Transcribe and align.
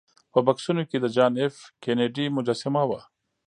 په 0.33 0.39
بکسونو 0.47 0.81
کې 0.89 0.97
د 0.99 1.05
جان 1.15 1.33
ایف 1.41 1.55
کینیډي 1.83 2.25
مجسمه 2.37 2.83
وه 2.89 3.01